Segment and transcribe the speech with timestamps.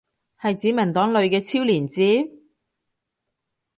[0.41, 2.27] 係指文檔裏嘅超連接？